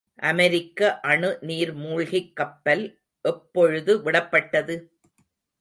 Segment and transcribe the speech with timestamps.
[0.19, 0.99] அமெரிக்க
[1.01, 2.83] அணு நீர்மூழ்கிக் கப்பல்
[3.25, 4.77] எப்பொழுது விடப்பட்டது?